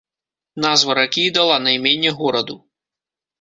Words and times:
Назва 0.63 0.95
ракі 0.99 1.25
і 1.27 1.31
дала 1.37 1.59
найменне 1.67 2.11
гораду. 2.23 2.57